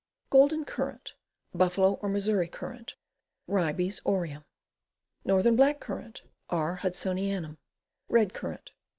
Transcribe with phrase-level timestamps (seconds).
[0.31, 1.13] Golden Currant.
[1.53, 2.93] Buffalo or Missouri C.
[3.45, 4.45] Ribes aureum.
[5.23, 6.23] Northern Black Currant.
[6.49, 6.77] R.
[6.81, 7.59] Hudsonianum.
[8.09, 8.71] Red Currant.